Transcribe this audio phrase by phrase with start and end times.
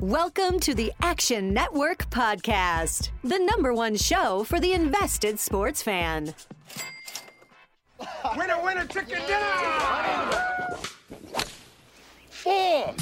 [0.00, 6.34] Welcome to the Action Network Podcast, the number one show for the invested sports fan.
[8.34, 10.78] Winner, winner, chicken dinner!
[12.30, 12.94] Four!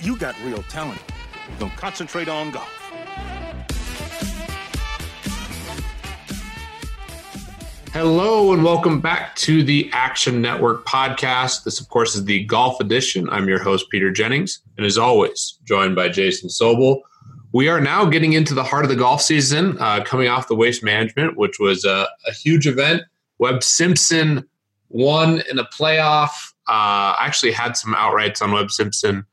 [0.00, 1.00] You got real talent.
[1.60, 2.83] Don't concentrate on golf.
[7.94, 11.62] Hello and welcome back to the Action Network podcast.
[11.62, 13.28] This, of course, is the golf edition.
[13.30, 17.02] I'm your host, Peter Jennings, and as always, joined by Jason Sobel.
[17.52, 20.56] We are now getting into the heart of the golf season, uh, coming off the
[20.56, 23.02] Waste Management, which was a, a huge event.
[23.38, 24.44] Webb Simpson
[24.88, 26.52] won in a playoff.
[26.66, 29.24] Uh, I actually had some outrights on Webb Simpson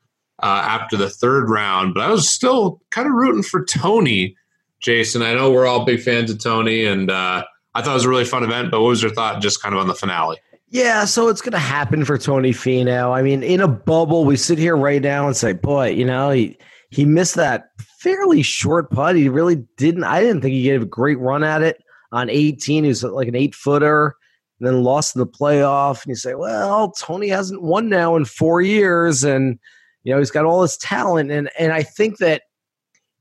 [0.43, 4.35] uh, after the third round, but I was still kind of rooting for Tony.
[4.81, 7.43] Jason, I know we're all big fans of Tony, and uh,
[7.73, 9.73] I thought it was a really fun event, but what was your thought just kind
[9.73, 10.37] of on the finale?
[10.69, 13.15] Yeah, so it's going to happen for Tony Finau.
[13.15, 16.31] I mean, in a bubble, we sit here right now and say, boy, you know,
[16.31, 16.57] he
[16.91, 17.65] he missed that
[17.99, 19.15] fairly short putt.
[19.15, 20.05] He really didn't.
[20.05, 21.81] I didn't think he gave a great run at it
[22.11, 22.83] on 18.
[22.83, 24.15] He was like an eight footer,
[24.59, 26.03] and then lost in the playoff.
[26.03, 29.59] And you say, well, Tony hasn't won now in four years, and
[30.03, 31.31] you know he's got all this talent.
[31.31, 32.43] And and I think that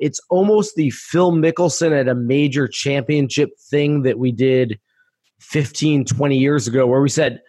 [0.01, 4.81] it's almost the Phil Mickelson at a major championship thing that we did
[5.41, 7.41] 15, 20 years ago, where we said,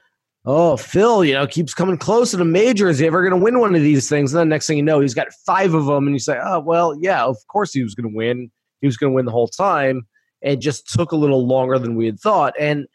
[0.44, 2.90] Oh, Phil, you know, keeps coming close to the major.
[2.90, 4.34] Is he ever going to win one of these things?
[4.34, 6.08] And then next thing you know, he's got five of them.
[6.08, 8.52] And you say, Oh, well, yeah, of course he was going to win.
[8.82, 10.08] He was going to win the whole time.
[10.42, 12.56] And just took a little longer than we had thought.
[12.60, 12.88] And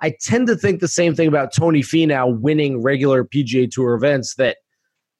[0.00, 4.36] I tend to think the same thing about Tony Finau winning regular PGA Tour events
[4.36, 4.58] that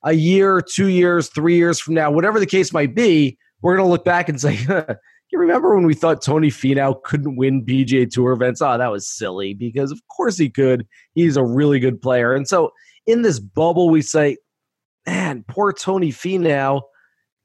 [0.05, 3.87] a year, two years, three years from now, whatever the case might be, we're going
[3.87, 4.55] to look back and say,
[5.33, 8.61] you remember when we thought Tony Finau couldn't win PGA Tour events?
[8.61, 10.87] Oh, that was silly because of course he could.
[11.15, 12.35] He's a really good player.
[12.35, 12.73] And so
[13.07, 14.37] in this bubble, we say,
[15.07, 16.83] man, poor Tony Finau.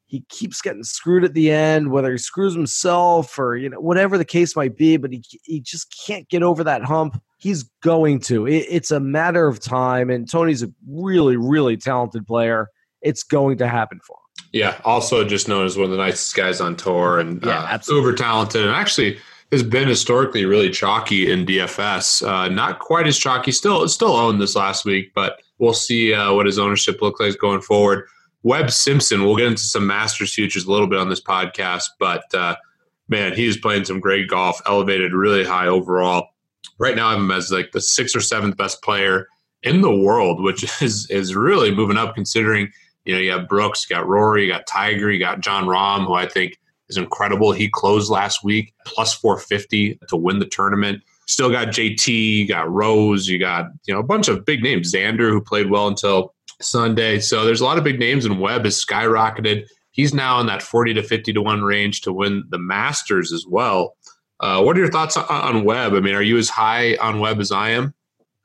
[0.06, 4.18] He keeps getting screwed at the end, whether he screws himself or you know whatever
[4.18, 4.96] the case might be.
[4.96, 7.22] But he he just can't get over that hump.
[7.40, 8.48] He's going to.
[8.48, 10.10] It, it's a matter of time.
[10.10, 12.70] And Tony's a really really talented player.
[13.02, 14.27] It's going to happen for him.
[14.52, 17.80] Yeah, also just known as one of the nicest guys on tour and yeah, uh,
[17.90, 19.20] uber talented, and actually
[19.52, 22.26] has been historically really chalky in DFS.
[22.28, 23.52] Uh, not quite as chalky.
[23.52, 27.38] Still, still owned this last week, but we'll see uh, what his ownership looks like
[27.40, 28.08] going forward.
[28.44, 29.24] Webb Simpson.
[29.24, 32.56] We'll get into some Masters futures a little bit on this podcast, but uh,
[33.10, 34.62] man, he's playing some great golf.
[34.66, 36.30] Elevated really high overall.
[36.78, 39.28] Right now, I have him as like the sixth or seventh best player
[39.64, 42.72] in the world, which is is really moving up considering
[43.08, 46.06] you know, you have Brooks, you got Rory, you got Tiger, you got Jon Rahm,
[46.06, 46.60] who I think
[46.90, 47.54] is incredible.
[47.54, 51.02] He closed last week plus 450 to win the tournament.
[51.26, 54.94] Still got JT, you got Rose, you got, you know, a bunch of big names.
[54.94, 57.20] Xander, who played well until Sunday.
[57.20, 59.66] So there's a lot of big names, and Webb has skyrocketed.
[59.92, 63.46] He's now in that 40 to 50 to 1 range to win the Masters as
[63.48, 63.96] well.
[64.40, 65.94] Uh, what are your thoughts on, on Webb?
[65.94, 67.94] I mean, are you as high on Webb as I am?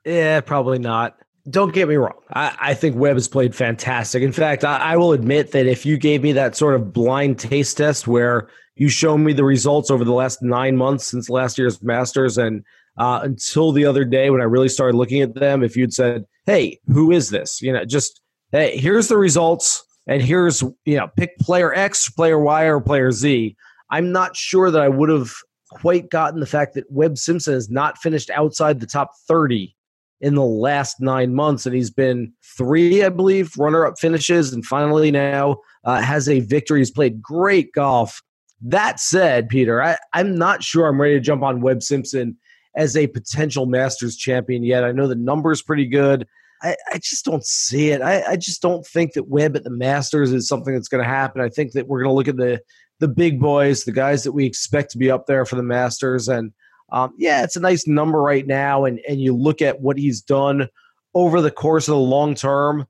[0.05, 1.17] Yeah, probably not
[1.49, 2.19] don't get me wrong.
[2.33, 4.23] I, I, think Webb has played fantastic.
[4.23, 7.37] In fact, I, I, will admit that if you gave me that sort of blind
[7.37, 11.57] taste test where you show me the results over the last nine months since last
[11.57, 12.63] year's Masters and
[12.97, 16.25] uh, until the other day when I really started looking at them, if you'd said,
[16.45, 18.21] "Hey, who is this?" You know, just
[18.51, 23.11] hey, here's the results, and here's you know, pick player X, player Y, or player
[23.11, 23.55] Z.
[23.89, 25.31] I'm not sure that I would have
[25.71, 29.75] quite gotten the fact that Webb Simpson has not finished outside the top 30
[30.23, 35.11] in the last nine months, and he's been three, I believe, runner-up finishes, and finally
[35.11, 36.79] now uh, has a victory.
[36.79, 38.21] He's played great golf.
[38.61, 42.37] That said, Peter, I, I'm not sure I'm ready to jump on Webb Simpson
[42.73, 44.85] as a potential Masters champion yet.
[44.85, 46.25] I know the number's pretty good.
[46.61, 48.01] I, I just don't see it.
[48.01, 51.09] I, I just don't think that Webb at the Masters is something that's going to
[51.09, 51.41] happen.
[51.41, 52.61] I think that we're going to look at the
[52.99, 56.29] the big boys, the guys that we expect to be up there for the Masters,
[56.29, 56.53] and
[56.93, 60.21] um, yeah, it's a nice number right now, and and you look at what he's
[60.21, 60.69] done
[61.15, 62.85] over the course of the long term,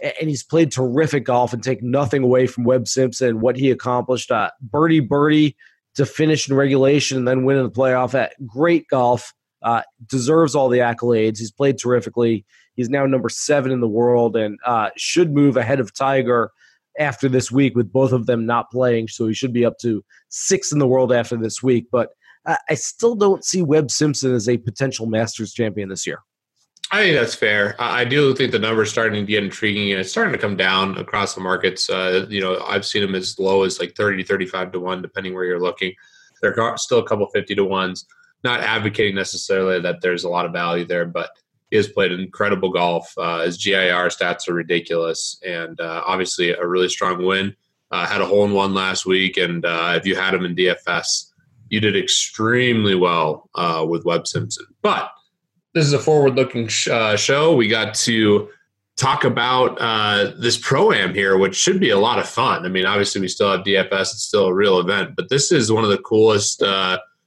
[0.00, 4.30] and he's played terrific golf and take nothing away from Webb Simpson what he accomplished.
[4.30, 5.56] Uh, birdie birdie
[5.96, 8.14] to finish in regulation and then win in the playoff.
[8.14, 11.38] At great golf, uh, deserves all the accolades.
[11.38, 12.46] He's played terrifically.
[12.76, 16.52] He's now number seven in the world and uh, should move ahead of Tiger
[17.00, 19.08] after this week with both of them not playing.
[19.08, 21.86] So he should be up to six in the world after this week.
[21.90, 22.10] But
[22.46, 26.20] I still don't see Webb Simpson as a potential Masters champion this year.
[26.92, 27.76] I think that's fair.
[27.78, 30.98] I do think the number's starting to get intriguing and it's starting to come down
[30.98, 31.88] across the markets.
[31.88, 35.02] Uh, you know, I've seen them as low as like 30 to 35 to 1,
[35.02, 35.92] depending where you're looking.
[36.42, 38.06] There are still a couple 50 to 1s.
[38.42, 41.30] Not advocating necessarily that there's a lot of value there, but
[41.70, 43.12] he has played incredible golf.
[43.16, 47.54] Uh, his GIR stats are ridiculous, and uh, obviously a really strong win.
[47.92, 50.56] Uh, had a hole in one last week, and uh, if you had him in
[50.56, 51.29] DFS,
[51.70, 54.66] you did extremely well uh, with Webb Simpson.
[54.82, 55.10] But
[55.74, 57.54] this is a forward-looking sh- uh, show.
[57.54, 58.48] We got to
[58.96, 59.78] talk about
[60.38, 62.66] this pro am here, which should be a lot of fun.
[62.66, 65.72] I mean, obviously we still have DFS; it's still a real event, but this is
[65.72, 66.62] one of the coolest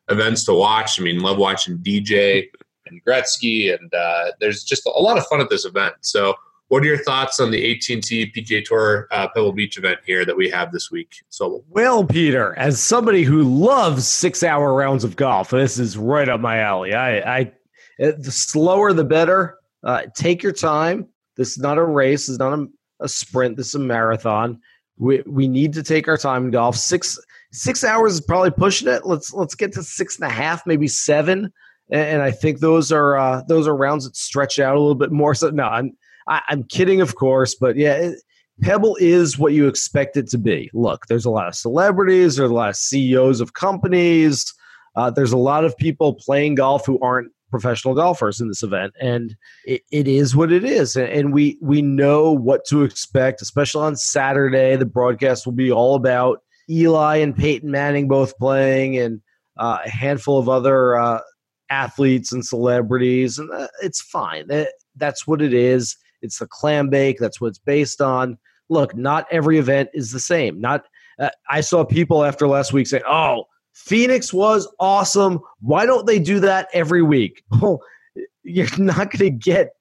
[0.09, 0.99] events to watch.
[0.99, 2.47] I mean, love watching DJ
[2.85, 5.95] and Gretzky, and uh, there's just a lot of fun at this event.
[6.01, 6.35] So,
[6.73, 10.35] what are your thoughts on the AT&T PGA Tour uh, Pebble Beach event here that
[10.35, 11.21] we have this week?
[11.29, 16.39] So, well, Peter, as somebody who loves six-hour rounds of golf, this is right up
[16.39, 16.95] my alley.
[16.95, 17.51] I, I
[17.99, 19.59] the slower the better.
[19.83, 21.07] Uh, take your time.
[21.37, 22.21] This is not a race.
[22.21, 22.65] This is not a,
[23.01, 23.55] a sprint.
[23.55, 24.59] This is a marathon.
[24.97, 26.75] We we need to take our time in golf.
[26.75, 27.19] Six
[27.51, 29.05] six hours is probably pushing it.
[29.05, 31.53] Let's let's get to six and a half, maybe seven
[31.89, 35.11] and, I think those are uh, those are rounds that stretch out a little bit
[35.11, 35.35] more.
[35.35, 35.95] So no, I'm
[36.27, 37.93] I, am kidding, of course, but yeah.
[37.93, 38.19] It,
[38.61, 40.69] Pebble is what you expect it to be.
[40.73, 44.53] Look, there's a lot of celebrities, there's a lot of CEOs of companies,
[44.95, 48.93] uh, there's a lot of people playing golf who aren't professional golfers in this event,
[48.99, 49.35] and
[49.65, 50.95] it, it is what it is.
[50.95, 54.75] And, and we we know what to expect, especially on Saturday.
[54.75, 59.21] The broadcast will be all about Eli and Peyton Manning both playing, and
[59.57, 61.21] uh, a handful of other uh,
[61.69, 64.47] athletes and celebrities, and uh, it's fine.
[64.95, 65.95] that's what it is.
[66.23, 67.19] It's the clam bake.
[67.19, 68.37] That's what it's based on.
[68.69, 70.59] Look, not every event is the same.
[70.59, 70.85] Not
[71.19, 75.39] uh, I saw people after last week say, "Oh, Phoenix was awesome.
[75.59, 77.43] Why don't they do that every week?"
[78.43, 79.73] You're not going to get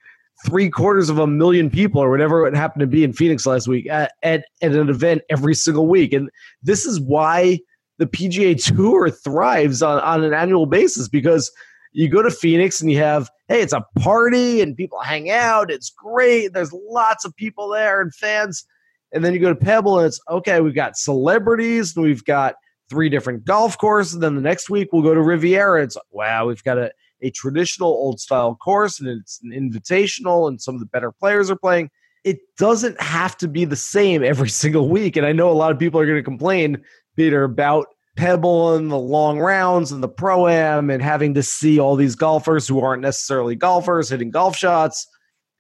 [0.45, 3.69] three quarters of a million people or whatever it happened to be in Phoenix last
[3.69, 6.13] week at, at, at an event every single week.
[6.13, 6.31] And
[6.63, 7.61] this is why
[7.99, 11.51] the PGA Tour thrives on, on an annual basis because
[11.93, 15.71] you go to Phoenix and you have, hey, it's a party and people hang out.
[15.71, 16.55] It's great.
[16.55, 18.65] There's lots of people there and fans.
[19.13, 22.55] And then you go to Pebble and it's okay, we've got celebrities and we've got
[22.89, 24.15] three different golf courses.
[24.15, 25.83] And then the next week we'll go to Riviera.
[25.83, 30.59] It's wow, we've got a, a traditional old style course and it's an invitational and
[30.59, 31.91] some of the better players are playing.
[32.25, 35.17] It doesn't have to be the same every single week.
[35.19, 36.83] And I know a lot of people are going to complain,
[37.17, 41.79] Peter, about Pebble and the long rounds and the pro am and having to see
[41.79, 45.07] all these golfers who aren't necessarily golfers hitting golf shots.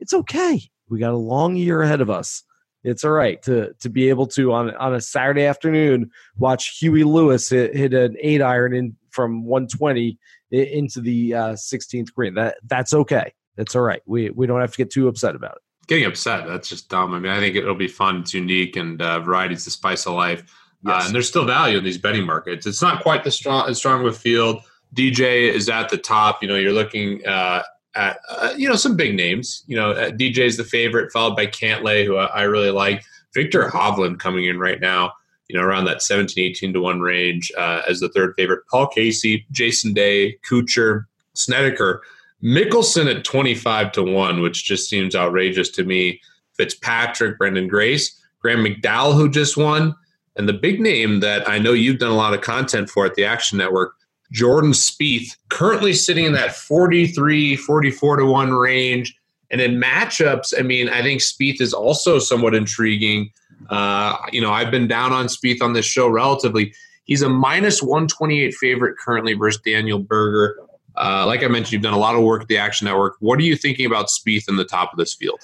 [0.00, 0.60] It's okay.
[0.88, 2.42] We got a long year ahead of us.
[2.84, 7.04] It's all right to to be able to on on a Saturday afternoon watch Huey
[7.04, 10.18] Lewis hit, hit an eight iron in from 120
[10.50, 12.34] into the uh, 16th green.
[12.34, 13.32] That that's okay.
[13.56, 14.02] That's all right.
[14.06, 15.62] We we don't have to get too upset about it.
[15.86, 17.14] Getting upset that's just dumb.
[17.14, 18.20] I mean, I think it'll be fun.
[18.20, 20.42] It's unique and uh, variety's the spice of life.
[20.84, 21.02] Yes.
[21.02, 22.66] Uh, and there's still value in these betting markets.
[22.66, 24.62] It's not quite the strong as strong of a field.
[24.94, 26.42] DJ is at the top.
[26.42, 27.62] You know, you're looking uh,
[27.94, 29.64] at uh, you know some big names.
[29.66, 33.04] You know, uh, DJ is the favorite, followed by Cantlay, who I, I, really like.
[33.34, 35.12] Viktor Hovland coming in right now.
[35.48, 38.62] You know, around that 17, 18 to one range uh, as the third favorite.
[38.70, 41.04] Paul Casey, Jason Day, Kuchar,
[41.34, 42.02] Snedeker,
[42.42, 46.20] Mickelson at 25 to one, which just seems outrageous to me.
[46.54, 49.94] Fitzpatrick, Branden Grace, Graham McDowell, who just won.
[50.36, 53.14] And the big name that I know you've done a lot of content for at
[53.14, 53.94] the Action Network,
[54.32, 59.14] Jordan Spieth, currently sitting in that 43, 44 to 1 range.
[59.50, 63.30] And in matchups, I mean, I think Spieth is also somewhat intriguing.
[63.68, 66.72] Uh, you know, I've been down on Spieth on this show relatively.
[67.04, 70.56] He's a minus 128 favorite currently versus Daniel Berger.
[70.96, 73.16] Uh, like I mentioned, you've done a lot of work at the Action Network.
[73.20, 75.40] What are you thinking about Spieth in the top of this field?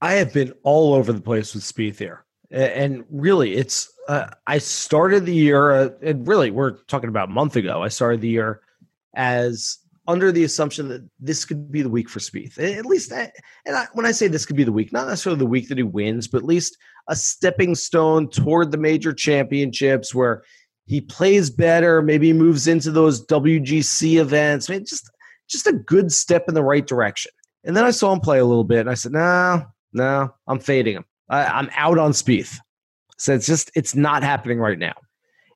[0.00, 2.24] I have been all over the place with Spieth here.
[2.54, 7.32] And really, it's uh, I started the year, uh, and really, we're talking about a
[7.32, 7.82] month ago.
[7.82, 8.60] I started the year
[9.16, 12.58] as under the assumption that this could be the week for Spieth.
[12.58, 13.32] At least, I,
[13.66, 15.78] and I, when I say this could be the week, not necessarily the week that
[15.78, 16.76] he wins, but at least
[17.08, 20.44] a stepping stone toward the major championships where
[20.86, 24.70] he plays better, maybe moves into those WGC events.
[24.70, 25.10] I mean, just
[25.48, 27.32] just a good step in the right direction.
[27.64, 30.60] And then I saw him play a little bit, and I said, "No, no, I'm
[30.60, 31.04] fading him.
[31.28, 32.58] I, am out on Spieth."
[33.18, 34.94] So it's just it's not happening right now.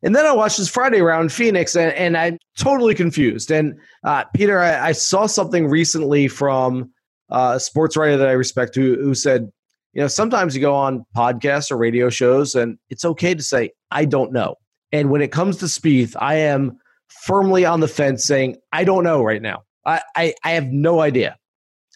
[0.03, 3.51] And then I watched this Friday round Phoenix, and, and I'm totally confused.
[3.51, 6.93] And uh, Peter, I, I, saw something recently from
[7.31, 9.51] uh, a sports writer that I respect who, who said,
[9.95, 13.73] you know, sometimes you go on podcasts or radio shows, and it's okay to say,
[13.91, 14.55] I don't know.
[14.93, 19.03] And when it comes to Spieth, I am firmly on the fence saying, I don't
[19.03, 19.65] know right now.
[19.85, 21.37] I, I, I have no idea.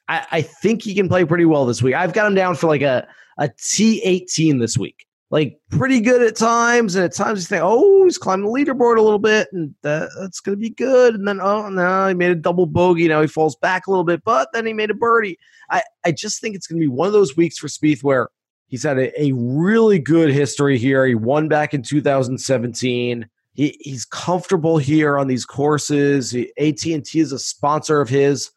[0.09, 1.95] I, I think he can play pretty well this week.
[1.95, 3.07] I've got him down for like a,
[3.43, 8.05] a T18 this week like pretty good at times, and at times you think, oh,
[8.05, 11.15] he's climbing the leaderboard a little bit, and that, that's going to be good.
[11.15, 13.09] And then, oh no, he made a double bogey.
[13.09, 15.39] Now he falls back a little bit, but then he made a birdie.
[15.71, 18.29] I, I just think it's going to be one of those weeks for Spieth where
[18.67, 21.07] he's had a, a really good history here.
[21.07, 23.27] He won back in 2017.
[23.55, 26.35] He, he's comfortable here on these courses.
[26.35, 28.51] AT and T is a sponsor of his.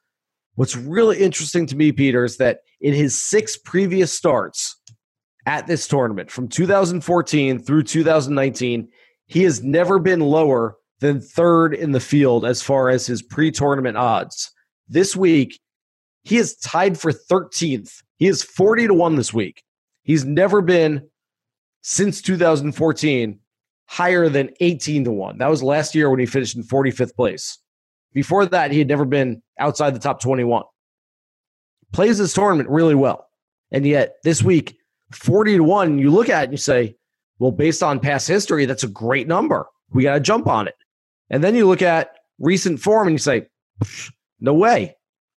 [0.55, 4.74] What's really interesting to me, Peter, is that in his six previous starts
[5.45, 8.87] at this tournament from 2014 through 2019,
[9.27, 13.51] he has never been lower than third in the field as far as his pre
[13.51, 14.51] tournament odds.
[14.87, 15.59] This week,
[16.23, 18.01] he is tied for 13th.
[18.17, 19.63] He is 40 to 1 this week.
[20.03, 21.09] He's never been
[21.81, 23.39] since 2014
[23.87, 25.37] higher than 18 to 1.
[25.37, 27.59] That was last year when he finished in 45th place.
[28.13, 30.63] Before that, he had never been outside the top 21.
[31.91, 33.27] Plays this tournament really well.
[33.71, 34.77] And yet this week,
[35.11, 36.95] 40 to 1, you look at it and you say,
[37.39, 39.67] well, based on past history, that's a great number.
[39.91, 40.75] We got to jump on it.
[41.29, 43.47] And then you look at recent form and you say,
[44.39, 44.95] no way.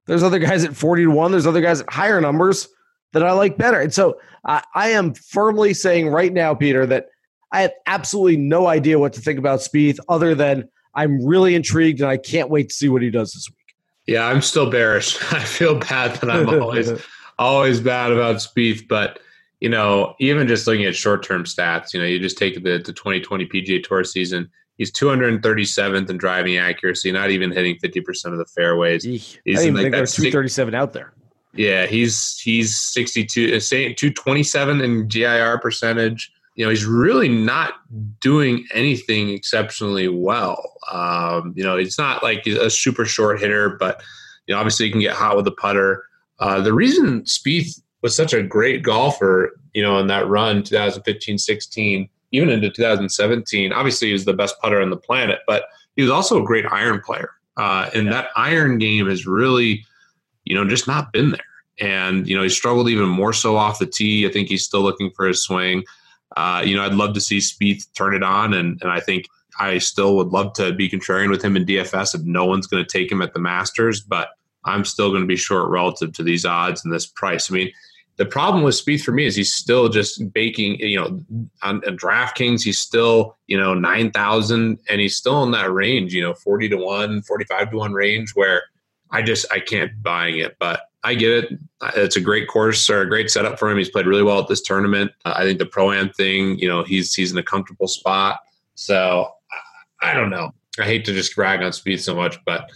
[0.08, 1.32] There's other guys at 40 to 1.
[1.32, 2.68] There's other guys at higher numbers
[3.14, 3.80] that I like better.
[3.80, 7.08] And so I am firmly saying right now, Peter, that
[7.52, 12.02] I have absolutely no idea what to think about Spieth other than I'm really intrigued
[12.02, 13.76] and I can't wait to see what he does this week.
[14.06, 15.18] Yeah, I'm still bearish.
[15.34, 16.92] I feel bad that I'm always
[17.40, 19.20] always bad about Spieth, but
[19.66, 22.94] you know, even just looking at short-term stats, you know, you just take the the
[22.94, 24.48] 2020 PGA Tour season.
[24.78, 29.04] He's 237th in driving accuracy, not even hitting 50% of the fairways.
[29.04, 31.14] He's I didn't like think there's 237 out there.
[31.56, 37.74] Yeah, he's he's 62, uh, 227 in GIR percentage you know, he's really not
[38.22, 40.78] doing anything exceptionally well.
[40.90, 44.02] Um, you know, it's not like a super short hitter, but
[44.48, 46.06] you know, obviously he can get hot with the putter.
[46.40, 51.40] Uh, the reason Spieth was such a great golfer, you know, in that run 2015,
[51.40, 55.64] 16, even into 2017, obviously he was the best putter on the planet, but
[55.96, 57.32] he was also a great iron player.
[57.58, 58.12] Uh, and yeah.
[58.12, 59.84] that iron game has really,
[60.44, 61.40] you know, just not been there.
[61.80, 64.28] And, you know, he struggled even more so off the tee.
[64.28, 65.84] I think he's still looking for his swing.
[66.38, 69.26] Uh, you know, I'd love to see Spieth turn it on, and and I think
[69.58, 72.84] I still would love to be contrarian with him in DFS if no one's going
[72.84, 74.30] to take him at the Masters, but
[74.66, 77.50] I'm still going to be short relative to these odds and this price.
[77.50, 77.72] I mean,
[78.18, 80.80] the problem with Spieth for me is he's still just baking.
[80.80, 81.06] You know,
[81.62, 86.14] on, on DraftKings, he's still you know nine thousand, and he's still in that range.
[86.14, 88.64] You know, forty to one, 45 to one range where
[89.12, 91.60] I just I can't buying it, but I get it.
[91.96, 93.78] It's a great course or a great setup for him.
[93.78, 95.12] He's played really well at this tournament.
[95.24, 98.40] Uh, I think the pro am thing, you know, he's he's in a comfortable spot.
[98.74, 99.32] So
[100.02, 100.52] I don't know.
[100.80, 102.70] I hate to just brag on Spieth so much, but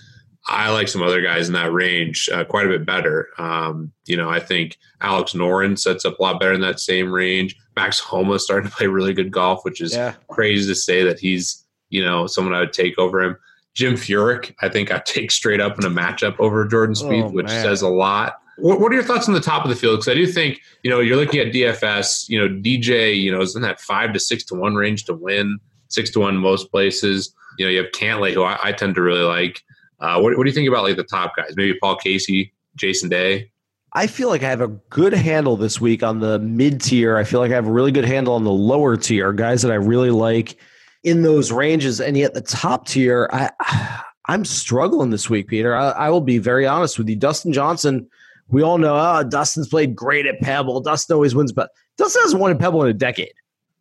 [0.48, 3.28] I like some other guys in that range uh, quite a bit better.
[3.38, 7.12] Um, you know, I think Alex Noren sets up a lot better in that same
[7.12, 7.56] range.
[7.76, 10.14] Max Homa starting to play really good golf, which is yeah.
[10.30, 13.38] crazy to say that he's you know someone I would take over him.
[13.76, 17.32] Jim Furyk, I think I take straight up in a matchup over Jordan Spieth, oh,
[17.32, 17.64] which man.
[17.64, 18.42] says a lot.
[18.58, 20.00] What, what, are your thoughts on the top of the field?
[20.00, 22.28] Because I do think you know you're looking at DFS.
[22.28, 25.14] You know DJ, you know is in that five to six to one range to
[25.14, 27.34] win, six to one most places.
[27.58, 29.62] You know you have Cantlay, who I, I tend to really like.
[30.00, 31.54] Uh, what, what do you think about like the top guys?
[31.56, 33.52] Maybe Paul Casey, Jason Day.
[33.94, 37.18] I feel like I have a good handle this week on the mid tier.
[37.18, 39.72] I feel like I have a really good handle on the lower tier, guys that
[39.72, 40.58] I really like
[41.04, 42.00] in those ranges.
[42.00, 43.50] And yet the top tier, I
[44.28, 45.76] I'm struggling this week, Peter.
[45.76, 47.16] I, I will be very honest with you.
[47.16, 48.08] Dustin Johnson,
[48.48, 50.82] we all know oh, Dustin's played great at Pebble.
[50.82, 53.34] Dustin always wins, but Dustin hasn't won at Pebble in a decade.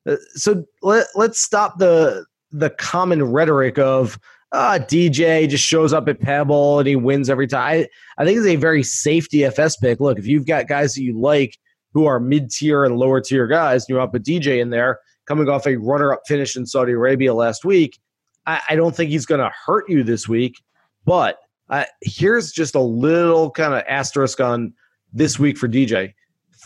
[0.06, 4.18] Uh, so let, let's stop the the common rhetoric of
[4.52, 7.62] uh, DJ just shows up at Pebble and he wins every time.
[7.62, 7.88] I,
[8.22, 10.00] I think it's a very safe DFS pick.
[10.00, 11.58] Look, if you've got guys that you like
[11.92, 14.70] who are mid tier and lower tier guys, and you want to put DJ in
[14.70, 17.98] there, coming off a runner up finish in Saudi Arabia last week.
[18.46, 20.62] I, I don't think he's going to hurt you this week.
[21.04, 21.38] But
[21.68, 24.72] uh, here's just a little kind of asterisk on
[25.12, 26.14] this week for DJ.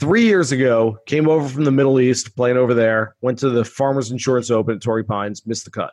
[0.01, 3.65] Three years ago, came over from the Middle East, playing over there, went to the
[3.65, 5.93] Farmers Insurance Open at Torrey Pines, missed the cut.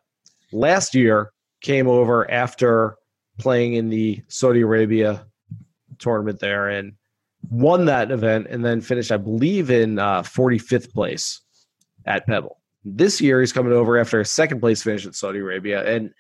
[0.52, 1.32] Last year,
[1.62, 2.98] came over after
[3.38, 5.26] playing in the Saudi Arabia
[5.98, 6.94] tournament there and
[7.50, 11.42] won that event and then finished, I believe, in uh, 45th place
[12.06, 12.60] at Pebble.
[12.84, 15.86] This year, he's coming over after a second place finish at Saudi Arabia.
[15.86, 16.14] And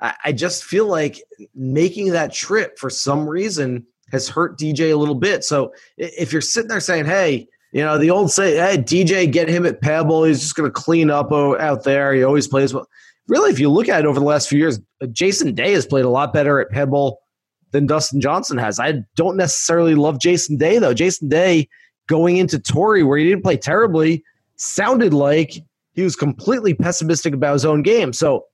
[0.00, 1.22] I, I just feel like
[1.54, 5.44] making that trip for some reason has hurt DJ a little bit.
[5.44, 9.48] So if you're sitting there saying, hey, you know, the old say, hey, DJ, get
[9.48, 10.24] him at Pebble.
[10.24, 12.14] He's just going to clean up out there.
[12.14, 12.88] He always plays well.
[13.28, 14.80] Really, if you look at it over the last few years,
[15.12, 17.20] Jason Day has played a lot better at Pebble
[17.70, 18.78] than Dustin Johnson has.
[18.78, 20.94] I don't necessarily love Jason Day, though.
[20.94, 21.68] Jason Day
[22.06, 24.22] going into Torrey, where he didn't play terribly,
[24.56, 25.54] sounded like
[25.94, 28.12] he was completely pessimistic about his own game.
[28.12, 28.44] So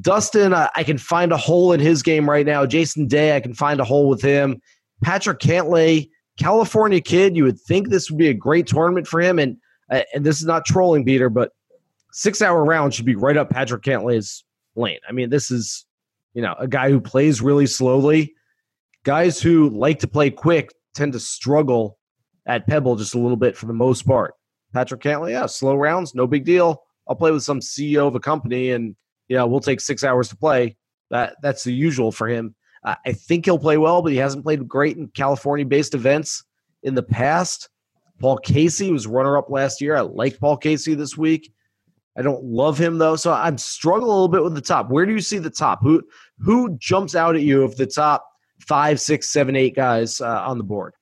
[0.00, 2.64] Dustin, I, I can find a hole in his game right now.
[2.64, 4.60] Jason Day, I can find a hole with him.
[5.02, 7.36] Patrick Cantlay, California kid.
[7.36, 9.56] You would think this would be a great tournament for him, and
[9.90, 11.52] uh, and this is not trolling, Peter, but
[12.12, 14.44] six hour round should be right up Patrick Cantlay's
[14.76, 15.00] lane.
[15.08, 15.84] I mean, this is
[16.34, 18.34] you know a guy who plays really slowly.
[19.04, 21.98] Guys who like to play quick tend to struggle
[22.46, 24.34] at Pebble just a little bit for the most part.
[24.72, 26.84] Patrick Cantlay, yeah, slow rounds, no big deal.
[27.08, 28.94] I'll play with some CEO of a company, and
[29.28, 30.76] you know we'll take six hours to play.
[31.10, 32.54] That that's the usual for him.
[32.84, 36.42] I think he'll play well, but he hasn't played great in California-based events
[36.82, 37.68] in the past.
[38.18, 39.94] Paul Casey was runner-up last year.
[39.94, 41.52] I like Paul Casey this week.
[42.16, 44.90] I don't love him though, so I'm struggling a little bit with the top.
[44.90, 45.80] Where do you see the top?
[45.82, 46.02] Who
[46.38, 48.26] who jumps out at you of the top
[48.60, 50.94] five, six, seven, eight guys uh, on the board?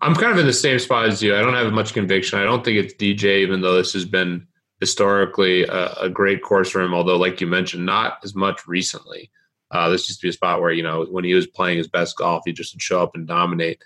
[0.00, 1.36] I'm kind of in the same spot as you.
[1.36, 2.38] I don't have much conviction.
[2.38, 4.46] I don't think it's DJ, even though this has been
[4.80, 6.92] historically a, a great course for him.
[6.92, 9.30] Although, like you mentioned, not as much recently.
[9.70, 11.88] Uh, this used to be a spot where you know when he was playing his
[11.88, 13.82] best golf, he just would show up and dominate.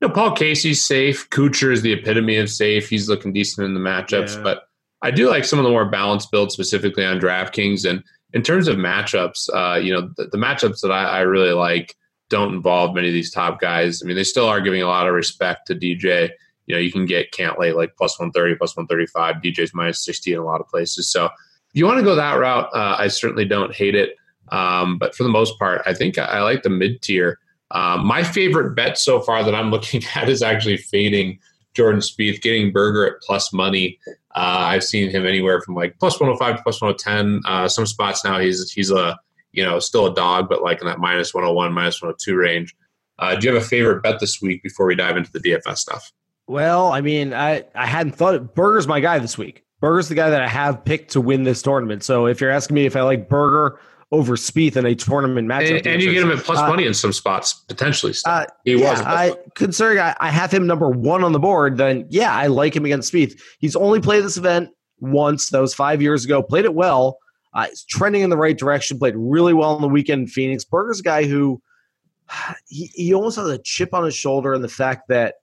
[0.00, 1.28] You know, Paul Casey's safe.
[1.30, 2.88] Kuchar is the epitome of safe.
[2.88, 4.42] He's looking decent in the matchups, yeah.
[4.42, 4.65] but
[5.06, 7.88] I do like some of the more balanced builds, specifically on DraftKings.
[7.88, 11.52] And in terms of matchups, uh, you know, the, the matchups that I, I, really
[11.52, 11.94] like
[12.28, 14.02] don't involve many of these top guys.
[14.02, 16.30] I mean, they still are giving a lot of respect to DJ.
[16.66, 19.36] You know, you can get Cantlay like plus 130, plus 135.
[19.36, 21.08] DJ's minus 60 in a lot of places.
[21.08, 21.30] So if
[21.74, 24.16] you want to go that route, uh, I certainly don't hate it.
[24.48, 27.38] Um, but for the most part, I think I, I like the mid tier.
[27.70, 31.38] Um, my favorite bet so far that I'm looking at is actually fading
[31.74, 34.00] Jordan Spieth, getting Berger at plus money.
[34.36, 37.40] Uh, I've seen him anywhere from like plus 105 to plus 110.
[37.46, 39.18] Uh, some spots now he's he's a
[39.52, 42.76] you know still a dog, but like in that minus 101, minus 102 range.
[43.18, 45.78] Uh, do you have a favorite bet this week before we dive into the DFS
[45.78, 46.12] stuff?
[46.46, 48.54] Well, I mean, I I hadn't thought it.
[48.54, 49.64] Berger's my guy this week.
[49.80, 52.04] Berger's the guy that I have picked to win this tournament.
[52.04, 53.80] So if you're asking me if I like Berger
[54.12, 55.78] over Spieth in a tournament matchup.
[55.78, 58.14] And, and you get him at plus uh, money in some spots potentially.
[58.24, 59.00] Uh, he yeah, was.
[59.00, 61.76] I considering I, I, have him number one on the board.
[61.76, 63.40] Then yeah, I like him against Spieth.
[63.58, 64.70] He's only played this event
[65.00, 65.50] once.
[65.50, 66.42] That was five years ago.
[66.42, 67.18] Played it well.
[67.52, 68.98] Uh, he's trending in the right direction.
[68.98, 70.64] Played really well on the weekend in Phoenix.
[70.64, 71.60] Berger's a guy who
[72.68, 75.36] he, he almost has a chip on his shoulder and the fact that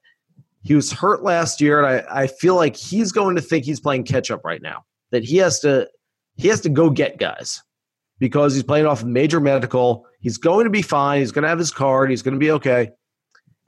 [0.62, 3.80] he was hurt last year, and I, I feel like he's going to think he's
[3.80, 4.84] playing catch up right now.
[5.10, 5.88] That he has to
[6.36, 7.62] he has to go get guys
[8.24, 10.06] because he's playing off major medical.
[10.20, 11.20] He's going to be fine.
[11.20, 12.08] He's going to have his card.
[12.08, 12.90] He's going to be okay.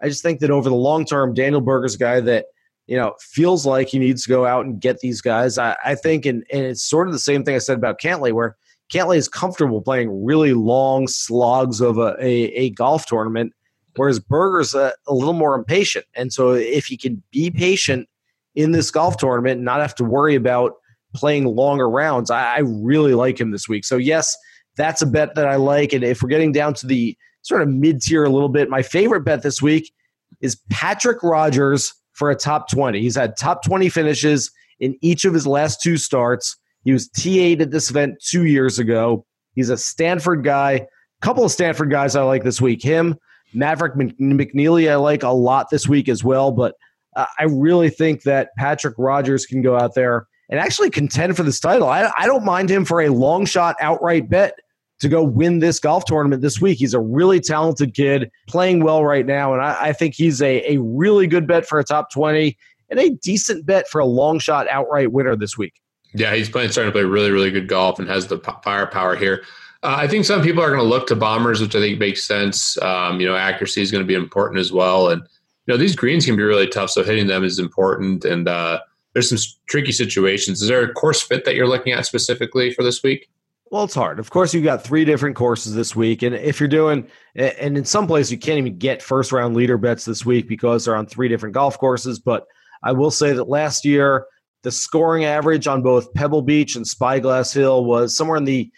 [0.00, 2.46] I just think that over the long term, Daniel Berger's a guy that
[2.86, 5.58] you know feels like he needs to go out and get these guys.
[5.58, 8.32] I, I think, and, and it's sort of the same thing I said about Cantlay,
[8.32, 8.56] where
[8.90, 13.52] Cantlay is comfortable playing really long slogs of a, a, a golf tournament,
[13.96, 16.06] whereas Berger's a, a little more impatient.
[16.14, 18.08] And so, if he can be patient
[18.54, 20.76] in this golf tournament and not have to worry about
[21.14, 22.30] playing longer rounds.
[22.30, 23.84] I, I really like him this week.
[23.84, 24.36] So, yes,
[24.76, 25.92] that's a bet that I like.
[25.92, 28.82] And if we're getting down to the sort of mid tier a little bit, my
[28.82, 29.92] favorite bet this week
[30.40, 33.00] is Patrick Rodgers for a top 20.
[33.00, 36.56] He's had top 20 finishes in each of his last two starts.
[36.84, 39.24] He was T8 at this event two years ago.
[39.54, 40.72] He's a Stanford guy.
[40.72, 40.86] A
[41.22, 42.82] couple of Stanford guys I like this week.
[42.82, 43.16] Him,
[43.54, 46.52] Maverick McNealy, I like a lot this week as well.
[46.52, 46.74] But
[47.16, 51.42] uh, I really think that Patrick Rodgers can go out there and actually contend for
[51.42, 51.88] this title.
[51.88, 54.54] I, I don't mind him for a long shot outright bet
[55.00, 56.78] to go win this golf tournament this week.
[56.78, 59.52] He's a really talented kid playing well right now.
[59.52, 62.56] And I, I think he's a, a really good bet for a top 20
[62.88, 65.74] and a decent bet for a long shot outright winner this week.
[66.14, 69.44] Yeah, he's playing starting to play really, really good golf and has the firepower here.
[69.82, 72.24] Uh, I think some people are going to look to bombers, which I think makes
[72.24, 72.80] sense.
[72.80, 75.94] Um, you know, accuracy is going to be important as well, and you know these
[75.94, 78.24] greens can be really tough, so hitting them is important.
[78.24, 78.80] And uh,
[79.16, 80.60] there's some tricky situations.
[80.60, 83.30] Is there a course fit that you're looking at specifically for this week?
[83.70, 84.18] Well, it's hard.
[84.18, 86.22] Of course, you've got three different courses this week.
[86.22, 89.78] And if you're doing, and in some places, you can't even get first round leader
[89.78, 92.18] bets this week because they're on three different golf courses.
[92.18, 92.44] But
[92.82, 94.26] I will say that last year,
[94.64, 98.70] the scoring average on both Pebble Beach and Spyglass Hill was somewhere in the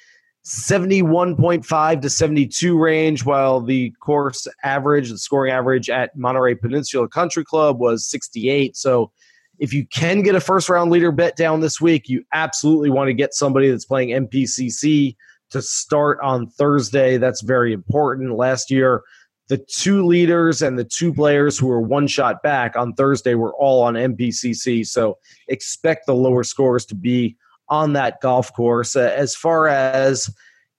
[0.46, 7.44] 71.5 to 72 range, while the course average, the scoring average at Monterey Peninsula Country
[7.44, 8.76] Club was 68.
[8.76, 9.10] So
[9.58, 13.08] if you can get a first round leader bet down this week, you absolutely want
[13.08, 15.16] to get somebody that's playing MPCC
[15.50, 17.16] to start on Thursday.
[17.16, 18.36] That's very important.
[18.36, 19.02] Last year,
[19.48, 23.54] the two leaders and the two players who were one shot back on Thursday were
[23.54, 24.86] all on MPCC.
[24.86, 25.18] So
[25.48, 27.36] expect the lower scores to be
[27.68, 28.94] on that golf course.
[28.94, 30.30] Uh, as far as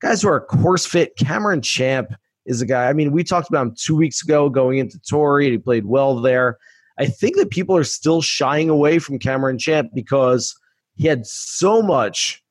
[0.02, 2.14] guys who are course fit, Cameron Champ
[2.46, 2.90] is a guy.
[2.90, 5.46] I mean, we talked about him two weeks ago going into Torrey.
[5.46, 6.58] And he played well there.
[7.00, 10.54] I think that people are still shying away from Cameron Champ because
[10.96, 12.44] he had so much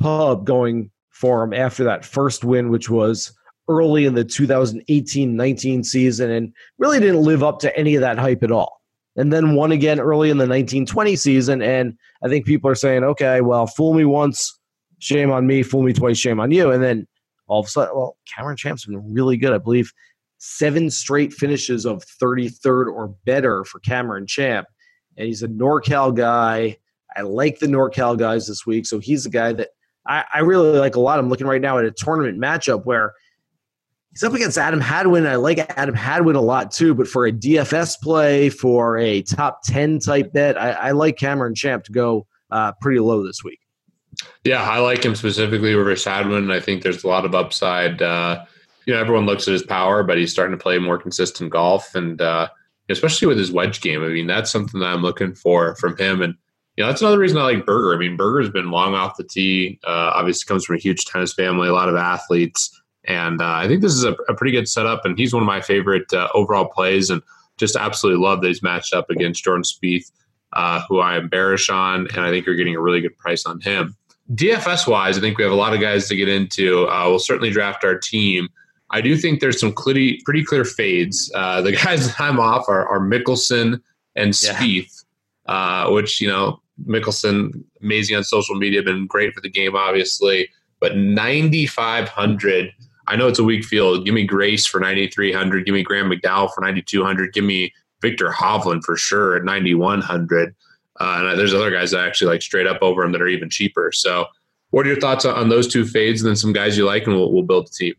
[0.00, 3.32] pub going for him after that first win, which was
[3.68, 8.18] early in the 2018 19 season, and really didn't live up to any of that
[8.18, 8.80] hype at all.
[9.16, 11.62] And then won again early in the 1920 season.
[11.62, 14.58] And I think people are saying, okay, well, fool me once,
[14.98, 16.70] shame on me, fool me twice, shame on you.
[16.72, 17.06] And then
[17.46, 19.52] all of a sudden, well, Cameron Champ's been really good.
[19.52, 19.92] I believe
[20.40, 24.66] seven straight finishes of 33rd or better for Cameron Champ.
[25.16, 26.78] And he's a NorCal guy.
[27.16, 28.86] I like the NorCal guys this week.
[28.86, 29.68] So he's a guy that
[30.06, 31.18] I, I really like a lot.
[31.18, 33.12] I'm looking right now at a tournament matchup where
[34.12, 35.26] he's up against Adam Hadwin.
[35.26, 39.60] I like Adam Hadwin a lot too, but for a DFS play, for a top
[39.64, 43.60] 10 type bet, I, I like Cameron Champ to go uh, pretty low this week.
[44.44, 46.50] Yeah, I like him specifically over Hadwin.
[46.50, 48.00] I think there's a lot of upside.
[48.00, 48.44] Uh,
[48.86, 51.94] you know, everyone looks at his power, but he's starting to play more consistent golf,
[51.94, 52.48] and uh,
[52.88, 54.02] especially with his wedge game.
[54.02, 56.22] I mean, that's something that I'm looking for from him.
[56.22, 56.34] And
[56.76, 57.94] you know, that's another reason I like Berger.
[57.94, 59.78] I mean, Berger's been long off the tee.
[59.84, 63.68] Uh, obviously, comes from a huge tennis family, a lot of athletes, and uh, I
[63.68, 65.04] think this is a, a, pretty good setup.
[65.04, 67.22] And he's one of my favorite uh, overall plays, and
[67.58, 70.10] just absolutely love that he's matched up against Jordan Spieth,
[70.54, 73.44] uh, who I am bearish on, and I think you're getting a really good price
[73.46, 73.96] on him.
[74.32, 76.86] DFS wise, I think we have a lot of guys to get into.
[76.88, 78.48] Uh, we'll certainly draft our team.
[78.90, 81.30] I do think there's some pretty, pretty clear fades.
[81.34, 83.80] Uh, the guys that I'm off are, are Mickelson
[84.16, 85.04] and Spieth,
[85.48, 85.84] yeah.
[85.84, 90.48] uh, which, you know, Mickelson, amazing on social media, been great for the game, obviously.
[90.80, 92.72] But 9,500,
[93.06, 94.04] I know it's a weak field.
[94.04, 95.66] Give me Grace for 9,300.
[95.66, 97.32] Give me Graham McDowell for 9,200.
[97.32, 100.54] Give me Viktor Hovland for sure at 9,100.
[100.98, 103.50] Uh, and there's other guys that actually like straight up over him that are even
[103.50, 103.90] cheaper.
[103.92, 104.26] So,
[104.70, 107.16] what are your thoughts on, those two fades and then some guys you like, and
[107.16, 107.94] we'll, we'll build a team?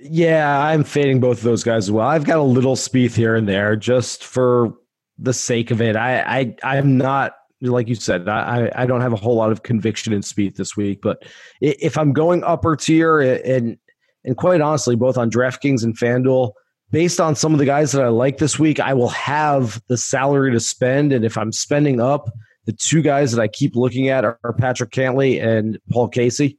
[0.00, 2.06] Yeah, I'm fading both of those guys as well.
[2.06, 4.74] I've got a little Spieth here and there just for
[5.18, 5.96] the sake of it.
[5.96, 8.28] I, I I'm not like you said.
[8.28, 11.24] I I don't have a whole lot of conviction in Spieth this week, but
[11.60, 13.76] if I'm going upper tier and
[14.24, 16.52] and quite honestly, both on DraftKings and FanDuel,
[16.90, 19.96] based on some of the guys that I like this week, I will have the
[19.96, 22.28] salary to spend, and if I'm spending up,
[22.66, 26.58] the two guys that I keep looking at are, Patrick Cantlay and Paul Casey.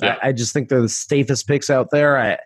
[0.00, 0.18] Yeah.
[0.22, 2.18] I, I just think they're the safest picks out there.
[2.18, 2.38] I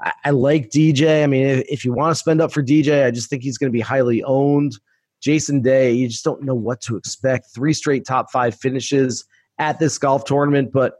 [0.00, 1.22] I, I like DJ.
[1.22, 3.58] I mean, if, if you want to spend up for DJ, I just think he's
[3.58, 4.78] going to be highly owned.
[5.20, 7.46] Jason Day, you just don't know what to expect.
[7.54, 9.24] Three straight top five finishes
[9.58, 10.94] at this golf tournament, but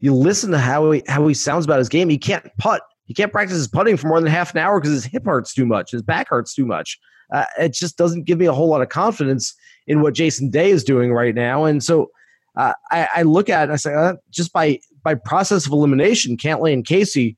[0.00, 2.10] you listen to how he how he sounds about his game.
[2.10, 2.82] He can't putt.
[3.06, 5.54] He can't practice his putting for more than half an hour because his hip hurts
[5.54, 5.92] too much.
[5.92, 6.98] His back hurts too much.
[7.32, 9.54] Uh, it just doesn't give me a whole lot of confidence
[9.86, 11.64] in what Jason Day is doing right now.
[11.64, 12.10] And so
[12.56, 15.72] uh, I, I, look at it and I say, uh, just by by process of
[15.72, 17.36] elimination, Cantlay and Casey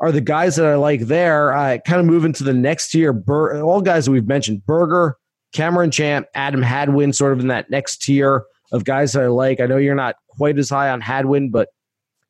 [0.00, 1.56] are the guys that I like there.
[1.56, 3.22] I kind of move into the next tier.
[3.28, 5.16] All guys that we've mentioned Berger,
[5.52, 9.60] Cameron Champ, Adam Hadwin, sort of in that next tier of guys that I like.
[9.60, 11.68] I know you're not quite as high on Hadwin, but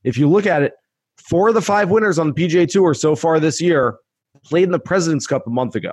[0.04, 0.72] if you look at it,
[1.16, 3.98] four of the five winners on the PGA Tour so far this year
[4.44, 5.92] played in the President's Cup a month ago.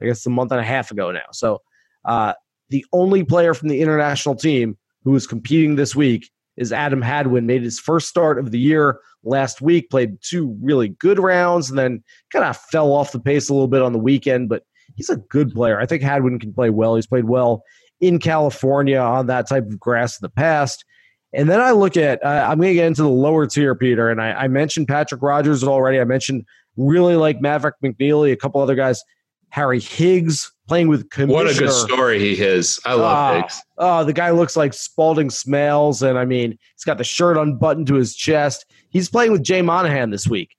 [0.00, 1.26] I guess a month and a half ago now.
[1.32, 1.60] So
[2.04, 2.32] uh,
[2.70, 7.46] the only player from the international team who is competing this week is Adam Hadwin.
[7.46, 11.78] Made his first start of the year last week, played two really good rounds, and
[11.78, 14.48] then kind of fell off the pace a little bit on the weekend.
[14.48, 14.64] But
[14.96, 15.80] he's a good player.
[15.80, 16.96] I think Hadwin can play well.
[16.96, 17.62] He's played well
[18.00, 20.84] in California on that type of grass in the past.
[21.32, 24.10] And then I look at, uh, I'm going to get into the lower tier, Peter.
[24.10, 25.98] And I, I mentioned Patrick Rodgers already.
[25.98, 26.44] I mentioned
[26.76, 29.02] really like Maverick McNealy, a couple other guys.
[29.48, 31.34] Harry Higgs playing with commissioner.
[31.34, 32.80] What a good story he is.
[32.86, 33.62] I love uh, Higgs.
[33.76, 36.00] Oh, the guy looks like Spaulding Smails.
[36.00, 38.64] And I mean, he's got the shirt unbuttoned to his chest.
[38.88, 40.56] He's playing with Jay Monahan this week.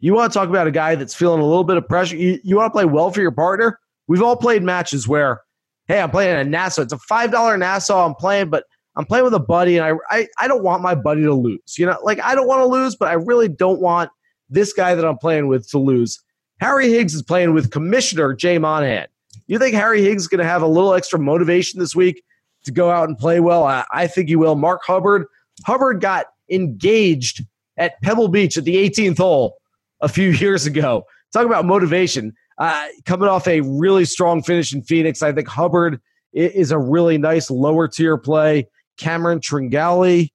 [0.00, 2.16] You want to talk about a guy that's feeling a little bit of pressure?
[2.16, 3.78] You, you want to play well for your partner?
[4.08, 5.42] We've all played matches where,
[5.86, 6.82] hey, I'm playing a Nassau.
[6.82, 8.64] It's a $5 Nassau I'm playing, but
[8.96, 11.78] I'm playing with a buddy and I, I, I don't want my buddy to lose.
[11.78, 14.10] You know, like I don't want to lose, but I really don't want
[14.50, 16.20] this guy that I'm playing with to lose.
[16.60, 19.06] Harry Higgs is playing with Commissioner Jay Monahan.
[19.46, 22.22] You think Harry Higgs is going to have a little extra motivation this week
[22.64, 23.64] to go out and play well?
[23.64, 24.54] I, I think he will.
[24.54, 25.26] Mark Hubbard.
[25.66, 27.44] Hubbard got engaged
[27.76, 29.56] at Pebble Beach at the 18th hole
[30.00, 31.04] a few years ago.
[31.32, 32.34] Talk about motivation.
[32.58, 36.00] Uh, coming off a really strong finish in Phoenix, I think Hubbard
[36.32, 38.68] is a really nice lower tier play.
[38.98, 40.30] Cameron Tringale,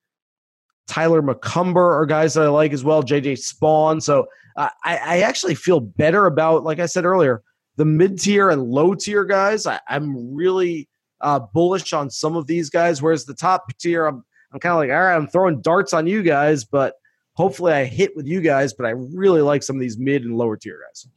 [0.88, 3.04] Tyler McCumber are guys that I like as well.
[3.04, 4.02] JJ Spaun.
[4.02, 7.44] So uh, I, I, actually feel better about, like I said earlier,
[7.78, 9.66] the mid tier and low tier guys.
[9.66, 10.90] I, am really
[11.22, 14.80] uh, bullish on some of these guys, whereas the top tier, I'm, I'm kind of
[14.80, 16.96] like, all right, I'm throwing darts on you guys, but
[17.34, 18.74] hopefully I hit with you guys.
[18.74, 21.08] But I really like some of these mid and lower tier guys.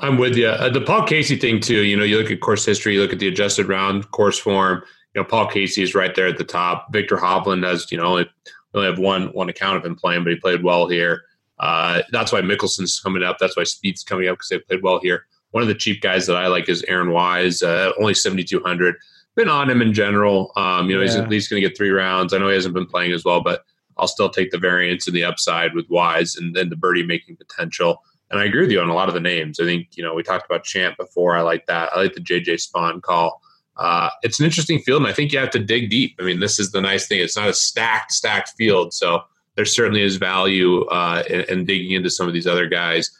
[0.00, 0.48] I'm with you.
[0.48, 1.84] Uh, the Paul Casey thing too.
[1.84, 4.82] You know, you look at course history, you look at the adjusted round course form.
[5.14, 6.92] You know, Paul Casey is right there at the top.
[6.92, 8.30] Viktor Hovland has, you know, only,
[8.72, 11.24] only have one one account of him playing, but he played well here.
[11.58, 13.36] Uh, that's why Mickelson's coming up.
[13.38, 15.26] That's why Spieth's coming up because they played well here.
[15.52, 18.94] One of the cheap guys that I like is Aaron Wise, uh, only 7,200.
[19.36, 20.52] Been on him in general.
[20.56, 21.08] Um, you know, yeah.
[21.08, 22.32] he's at least going to get three rounds.
[22.32, 23.64] I know he hasn't been playing as well, but
[23.96, 27.36] I'll still take the variance and the upside with Wise and then the birdie making
[27.36, 28.02] potential.
[28.30, 29.58] And I agree with you on a lot of the names.
[29.60, 31.36] I think, you know, we talked about Champ before.
[31.36, 31.90] I like that.
[31.92, 33.42] I like the JJ Spaun call.
[33.76, 36.16] Uh, it's an interesting field, and I think you have to dig deep.
[36.20, 37.20] I mean, this is the nice thing.
[37.20, 38.92] It's not a stacked, stacked field.
[38.92, 39.22] So
[39.56, 43.10] there certainly is value uh, in, in, digging into some of these other guys.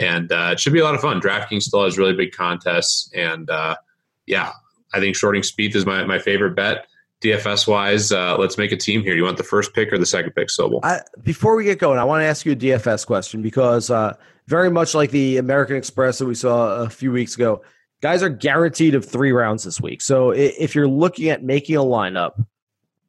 [0.00, 1.20] And uh, it should be a lot of fun.
[1.20, 3.10] DraftKings still has really big contests.
[3.14, 3.76] And uh,
[4.24, 4.50] yeah,
[4.94, 6.86] I think shorting Spieth is my, my favorite bet.
[7.20, 9.12] DFS wise, uh, let's make a team here.
[9.12, 10.80] Do you want the first pick or the second pick, Sobel?
[10.82, 14.16] I, before we get going, I want to ask you a DFS question because uh,
[14.46, 17.60] very much like the American Express that we saw a few weeks ago,
[18.00, 20.00] guys are guaranteed of three rounds this week.
[20.00, 22.42] So if you're looking at making a lineup,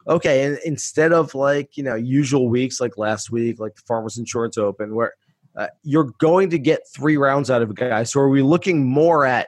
[0.05, 4.57] okay, instead of like you know usual weeks like last week, like the Farmers Insurance
[4.57, 5.13] Open, where
[5.55, 8.03] uh, you're going to get three rounds out of a guy.
[8.03, 9.47] So are we looking more at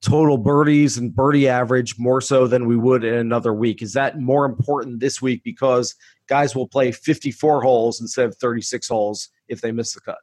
[0.00, 3.82] total birdies and birdie average more so than we would in another week?
[3.82, 5.94] Is that more important this week because
[6.28, 10.18] guys will play 54 holes instead of 36 holes if they miss the cut?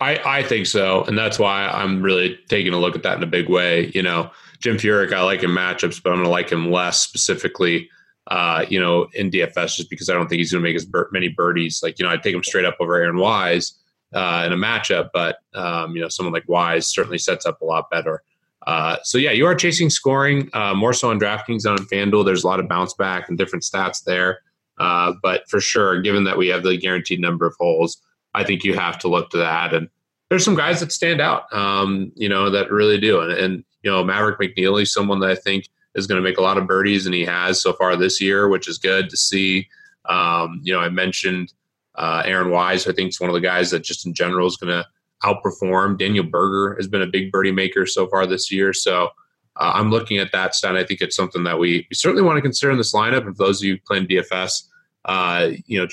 [0.00, 1.02] I, I think so.
[1.04, 3.90] And that's why I'm really taking a look at that in a big way.
[3.94, 7.00] You know, Jim Furyk, I like him matchups, but I'm going to like him less
[7.00, 7.88] specifically,
[8.28, 10.86] uh, you know, in DFS just because I don't think he's going to make as
[11.10, 11.80] many birdies.
[11.82, 13.72] Like, you know, I'd take him straight up over Aaron Wise
[14.12, 17.64] uh, in a matchup, but, um, you know, someone like Wise certainly sets up a
[17.64, 18.22] lot better.
[18.66, 22.24] Uh, so yeah, you are chasing scoring uh, more so on DraftKings than on FanDuel.
[22.24, 24.40] There's a lot of bounce back and different stats there,
[24.78, 27.98] uh, but for sure, given that we have the guaranteed number of holes,
[28.34, 29.72] I think you have to look to that.
[29.72, 29.88] And
[30.28, 33.20] there's some guys that stand out, um, you know, that really do.
[33.20, 36.42] And, and you know, Maverick McNealy, someone that I think is going to make a
[36.42, 39.68] lot of birdies, and he has so far this year, which is good to see.
[40.04, 41.52] Um, you know, I mentioned
[41.98, 42.86] uh, Aaron Wise.
[42.86, 44.86] I think is one of the guys that just in general is going to
[45.24, 45.98] outperform.
[45.98, 48.72] Daniel Berger has been a big birdie maker so far this year.
[48.72, 49.08] So
[49.56, 50.76] uh, I'm looking at that stat.
[50.76, 53.26] I think it's something that we, we certainly want to consider in this lineup.
[53.26, 54.64] And for those of you playing DFS,
[55.06, 55.88] uh, you know,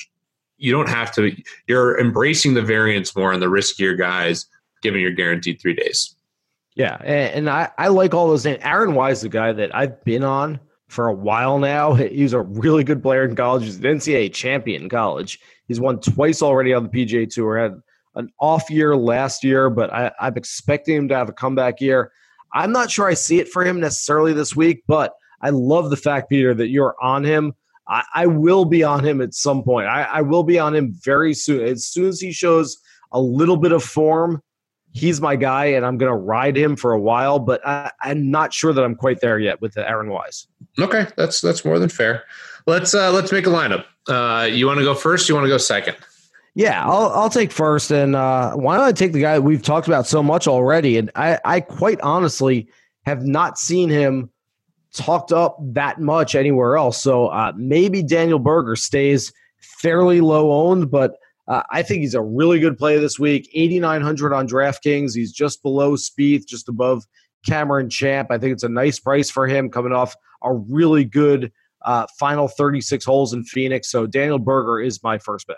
[0.58, 1.36] you don't have to,
[1.68, 4.46] you're embracing the variance more on the riskier guys,
[4.82, 6.16] given your guaranteed three days.
[6.76, 6.98] Yeah.
[7.02, 8.60] And, and I, I like all those names.
[8.62, 11.94] Aaron Wise, the guy that I've been on for a while now.
[11.94, 13.64] He's a really good player in college.
[13.64, 15.40] He's an NCAA champion in college.
[15.68, 17.58] He's won twice already on the PGA Tour.
[17.58, 17.82] Had
[18.16, 22.12] an off year last year, but I, I'm expecting him to have a comeback year.
[22.54, 25.98] I'm not sure I see it for him necessarily this week, but I love the
[25.98, 27.54] fact, Peter, that you're on him.
[27.88, 29.88] I, I will be on him at some point.
[29.88, 31.66] I, I will be on him very soon.
[31.66, 32.78] As soon as he shows
[33.12, 34.42] a little bit of form,
[34.94, 37.38] he's my guy, and I'm going to ride him for a while.
[37.38, 40.48] But I, am not sure that I'm quite there yet with Aaron Wise.
[40.80, 42.24] Okay, that's that's more than fair.
[42.66, 43.86] Let's uh, let's make a lineup.
[44.08, 45.28] Uh, you want to go first?
[45.28, 45.96] You want to go second?
[46.54, 49.88] Yeah, I'll I'll take first, and uh, why don't I take the guy we've talked
[49.88, 50.98] about so much already?
[50.98, 52.70] And I, I quite honestly
[53.06, 54.30] have not seen him
[54.94, 57.02] talked up that much anywhere else.
[57.02, 62.22] So uh, maybe Daniel Berger stays fairly low owned, but uh, I think he's a
[62.22, 63.50] really good play this week.
[63.54, 65.14] 8,900 on DraftKings.
[65.14, 67.04] He's just below Spieth, just above
[67.46, 68.32] Cameron Champ.
[68.32, 71.52] I think it's a nice price for him coming off a really good
[71.86, 73.90] uh, final 36 holes in Phoenix.
[73.90, 75.58] So Daniel Berger is my first pick.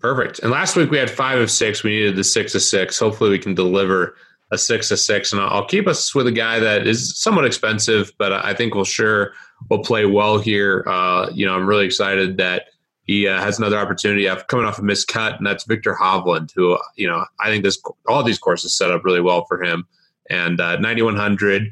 [0.00, 0.40] Perfect.
[0.40, 1.82] And last week we had five of six.
[1.82, 2.98] We needed the six of six.
[2.98, 4.16] Hopefully we can deliver
[4.50, 5.32] a six of six.
[5.32, 8.84] And I'll keep us with a guy that is somewhat expensive, but I think we'll
[8.84, 9.32] sure
[9.70, 10.84] will play well here.
[10.86, 12.66] Uh, you know, I'm really excited that
[13.04, 16.50] he uh, has another opportunity of coming off a missed cut, and that's Viktor Hovland,
[16.54, 19.86] who you know I think this all these courses set up really well for him.
[20.30, 21.70] And uh, 9100,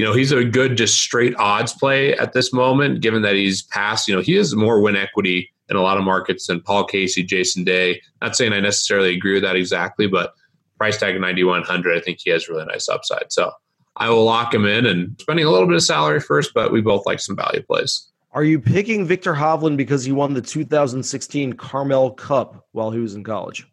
[0.00, 3.64] you know, he's a good just straight odds play at this moment, given that he's
[3.64, 4.08] passed.
[4.08, 7.22] You know, he has more win equity in a lot of markets than Paul Casey,
[7.22, 8.00] Jason Day.
[8.22, 10.32] Not saying I necessarily agree with that exactly, but
[10.78, 13.30] price tag 9100 I think he has really nice upside.
[13.30, 13.52] So
[13.96, 16.80] I will lock him in and spending a little bit of salary first, but we
[16.80, 18.08] both like some value plays.
[18.32, 23.14] Are you picking Viktor Hovland because he won the 2016 Carmel Cup while he was
[23.14, 23.66] in college?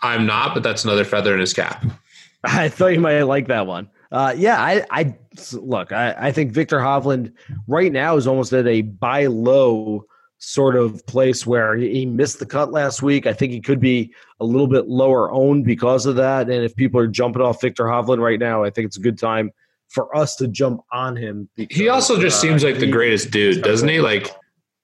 [0.00, 1.84] I'm not, but that's another feather in his cap.
[2.44, 3.90] I thought you might like that one.
[4.14, 5.16] Uh, yeah, I, I
[5.52, 5.92] look.
[5.92, 7.32] I, I think Viktor Hovland
[7.66, 10.04] right now is almost at a buy low
[10.38, 13.26] sort of place where he missed the cut last week.
[13.26, 16.50] I think he could be a little bit lower owned because of that.
[16.50, 19.18] And if people are jumping off Viktor Hovland right now, I think it's a good
[19.18, 19.50] time
[19.88, 21.48] for us to jump on him.
[21.56, 24.00] Because, he also just uh, seems like the greatest dude, doesn't he?
[24.00, 24.30] Like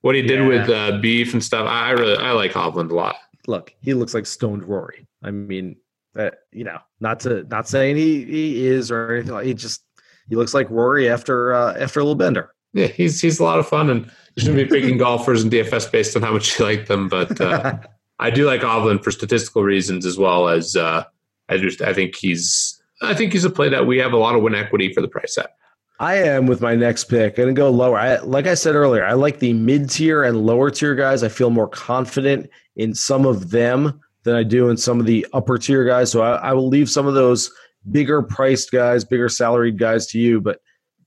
[0.00, 0.46] what he did yeah.
[0.46, 1.66] with uh, beef and stuff.
[1.68, 3.16] I really I like Hovland a lot.
[3.46, 5.06] Look, he looks like stoned Rory.
[5.22, 5.76] I mean,
[6.16, 9.46] Uh, you know, not to not saying he, he is or anything like.
[9.46, 9.84] He just
[10.30, 12.54] he looks like Rory after uh, after a little bender.
[12.72, 15.90] Yeah, he's he's a lot of fun, and you shouldn't be picking golfers in DFS
[15.92, 17.08] based on how much you like them.
[17.08, 17.78] But uh,
[18.18, 21.04] I do like Hovland for statistical reasons as well as uh,
[21.48, 24.36] I just I think he's I think he's a play that we have a lot
[24.36, 25.56] of win equity for the price set.
[25.98, 27.36] I am with my next pick.
[27.36, 27.98] Going to go lower.
[27.98, 31.22] I, like I said earlier, I like the mid tier and lower tier guys.
[31.22, 35.26] I feel more confident in some of them than I do in some of the
[35.34, 36.10] upper tier guys.
[36.10, 37.52] So I, I will leave some of those
[37.90, 40.40] bigger priced guys, bigger salaried guys to you.
[40.40, 40.60] But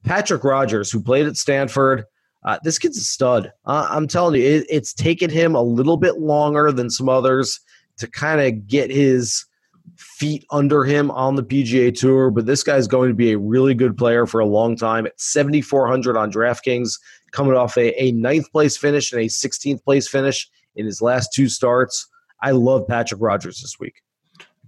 [0.03, 2.05] Patrick Rodgers, who played at Stanford,
[2.43, 3.51] uh, this kid's a stud.
[3.65, 7.59] Uh, I'm telling you, it, it's taken him a little bit longer than some others
[7.97, 9.45] to kind of get his
[9.97, 13.73] feet under him on the PGA Tour, but this guy's going to be a really
[13.73, 16.99] good player for a long time at 7,400 on DraftKings,
[17.31, 21.31] coming off a, a ninth place finish and a 16th place finish in his last
[21.33, 22.07] two starts.
[22.41, 24.01] I love Patrick Rodgers this week.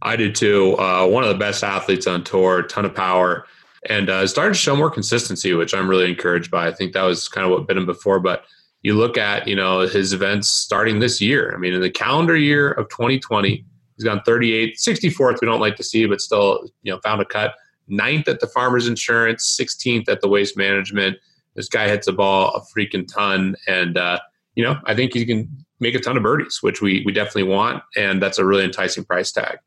[0.06, 0.78] I do too.
[0.78, 3.46] Uh, one of the best athletes on tour, ton of power,
[3.90, 6.68] and uh, started to show more consistency, which I'm really encouraged by.
[6.68, 8.46] I think that was kind of what bit him before, but
[8.84, 11.54] you look at you know his events starting this year.
[11.54, 13.66] I mean, in the calendar year of 2020
[13.96, 15.42] He's gone 38, 64th.
[15.42, 17.56] We don't like to see, but still, you know, found a cut.
[17.88, 21.18] Ninth at the Farmers Insurance, 16th at the Waste Management.
[21.56, 24.20] This guy hits a ball a freaking ton, and uh,
[24.56, 27.44] you know, I think he can make a ton of birdies, which we we definitely
[27.44, 29.60] want, and that's a really enticing price tag.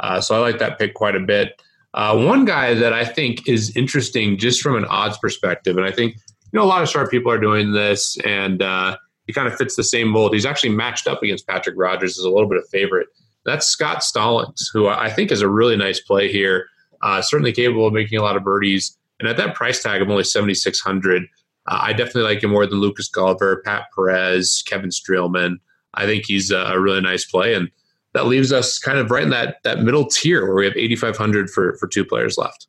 [0.00, 1.60] Uh, so I like that pick quite a bit.
[1.94, 5.90] Uh, one guy that I think is interesting just from an odds perspective, and I
[5.90, 9.48] think you know a lot of sharp people are doing this, and uh, he kind
[9.48, 10.34] of fits the same mold.
[10.34, 13.08] He's actually matched up against Patrick Rodgers as a little bit of favorite.
[13.46, 16.66] That's Scott Stallings, who I think is a really nice play here.
[17.02, 18.98] Uh, certainly capable of making a lot of birdies.
[19.20, 22.80] And at that price tag of only 7,600, uh, I definitely like him more than
[22.80, 25.56] Lucas Glover, Pat Perez, Kevin Streelman.
[25.94, 27.54] I think he's a, a really nice play.
[27.54, 27.70] And
[28.16, 31.50] that leaves us kind of right in that, that middle tier where we have 8,500
[31.50, 32.66] for, for two players left.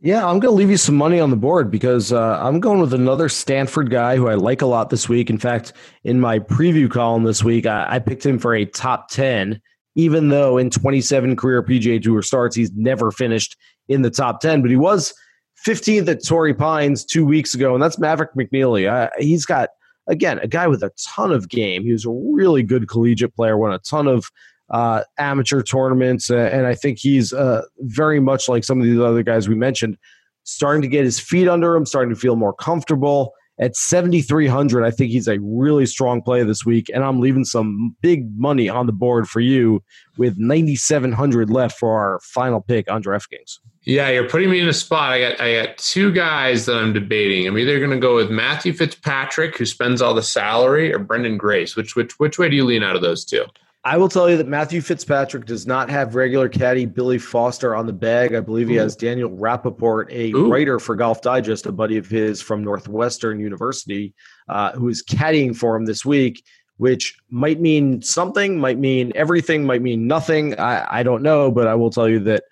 [0.00, 2.80] Yeah, I'm going to leave you some money on the board because uh, I'm going
[2.80, 5.30] with another Stanford guy who I like a lot this week.
[5.30, 5.72] In fact,
[6.04, 9.60] in my preview column this week, I, I picked him for a top 10
[9.96, 13.56] even though in 27 career PGA Tour starts, he's never finished
[13.88, 15.12] in the top 10, but he was
[15.66, 18.88] 15th at Torrey Pines two weeks ago, and that's Maverick McNealy.
[18.88, 19.70] Uh, he's got,
[20.06, 21.82] again, a guy with a ton of game.
[21.82, 24.30] He was a really good collegiate player, won a ton of
[24.70, 28.98] uh, amateur tournaments, uh, and I think he's uh, very much like some of these
[28.98, 29.96] other guys we mentioned,
[30.44, 33.32] starting to get his feet under him, starting to feel more comfortable.
[33.58, 37.96] At 7,300, I think he's a really strong play this week, and I'm leaving some
[38.02, 39.82] big money on the board for you
[40.18, 43.58] with 9,700 left for our final pick on DraftKings.
[43.84, 45.12] Yeah, you're putting me in a spot.
[45.12, 47.46] I got I got two guys that I'm debating.
[47.46, 51.38] I'm either going to go with Matthew Fitzpatrick, who spends all the salary, or Branden
[51.38, 51.76] Grace.
[51.76, 53.44] Which which which way do you lean out of those two?
[53.86, 57.86] I will tell you that Matthew Fitzpatrick does not have regular caddy Billy Foster on
[57.86, 58.34] the bag.
[58.34, 58.80] I believe he Ooh.
[58.80, 60.50] has Daniel Rapaport, a Ooh.
[60.50, 64.12] writer for Golf Digest, a buddy of his from Northwestern University,
[64.48, 66.44] uh, who is caddying for him this week,
[66.78, 70.58] which might mean something, might mean everything, might mean nothing.
[70.58, 72.42] I, I don't know, but I will tell you that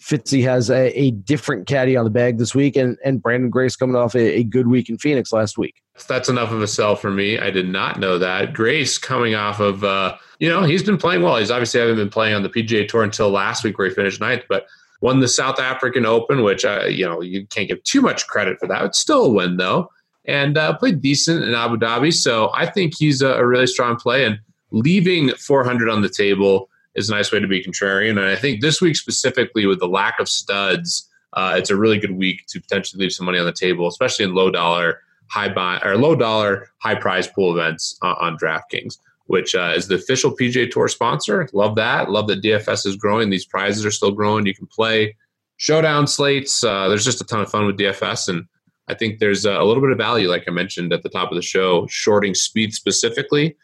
[0.00, 3.76] Fitzy has a, a, different caddy on the bag this week, and, and Branden Grace
[3.76, 5.80] coming off a, a, good week in Phoenix last week.
[6.08, 7.38] That's enough of a sell for me.
[7.38, 8.52] I did not know that.
[8.52, 11.36] Grace coming off of, uh, you know, he's been playing well.
[11.36, 14.20] He's obviously haven't been playing on the PGA Tour until last week where he finished
[14.20, 14.66] ninth, but
[15.00, 18.58] won the South African Open, which, uh, you know, you can't give too much credit
[18.58, 18.84] for that.
[18.84, 19.88] It's still a win, though,
[20.24, 22.12] and uh, played decent in Abu Dhabi.
[22.12, 24.40] So I think he's a, a really strong play, and
[24.72, 28.10] leaving 400 on the table– is a nice way to be contrarian.
[28.10, 31.98] And I think this week specifically, with the lack of studs, uh, it's a really
[31.98, 35.48] good week to potentially leave some money on the table, especially in low dollar, high
[35.48, 39.96] buy or low dollar, high prize pool events uh, on DraftKings, which uh, is the
[39.96, 41.48] official PGA Tour sponsor.
[41.52, 42.10] Love that.
[42.10, 43.30] Love that DFS is growing.
[43.30, 44.46] These prizes are still growing.
[44.46, 45.16] You can play
[45.56, 46.62] showdown slates.
[46.62, 48.46] Uh, there's just a ton of fun with DFS, and
[48.86, 51.36] I think there's a little bit of value, like I mentioned at the top of
[51.36, 53.56] the show, shorting Spieth specifically.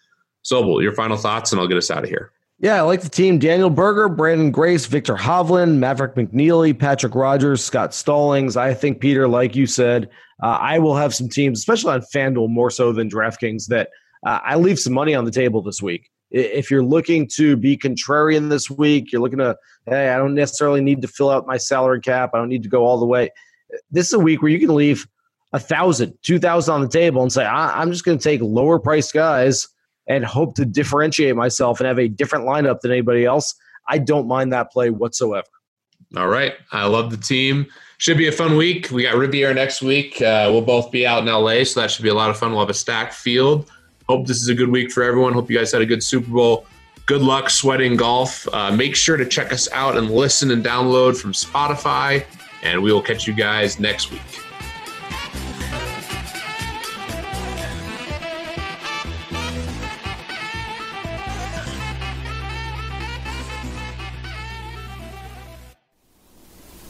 [0.42, 2.32] Sobel, your final thoughts, and I'll get us out of here.
[2.62, 3.38] Yeah, I like the team.
[3.38, 8.54] Daniel Berger, Branden Grace, Viktor Hovland, Maverick McNealy, Patrick Rodgers, Scott Stallings.
[8.54, 10.10] I think, Peter, like you said,
[10.42, 13.88] uh, I will have some teams, especially on FanDuel more so than DraftKings, that
[14.26, 16.10] uh, I leave some money on the table this week.
[16.30, 20.82] If you're looking to be contrarian this week, you're looking to, hey, I don't necessarily
[20.82, 22.32] need to fill out my salary cap.
[22.34, 23.30] I don't need to go all the way.
[23.90, 25.08] This is a week where you can leave
[25.54, 28.42] a thousand, two thousand on the table and say, I- I'm just going to take
[28.42, 29.66] lower priced guys–
[30.10, 33.54] and hope to differentiate myself and have a different lineup than anybody else,
[33.88, 35.46] I don't mind that play whatsoever.
[36.16, 36.54] All right.
[36.72, 37.66] I love the team.
[37.98, 38.90] Should be a fun week.
[38.90, 40.20] We got Riviera next week.
[40.20, 42.50] Uh, we'll both be out in LA, so that should be a lot of fun.
[42.50, 43.70] We'll have a stacked field.
[44.08, 45.32] Hope this is a good week for everyone.
[45.32, 46.66] Hope you guys had a good Super Bowl.
[47.06, 48.48] good luck sweating golf.
[48.52, 52.24] Uh, make sure to check us out and listen and download from Spotify.
[52.64, 54.49] And we will catch you guys next week.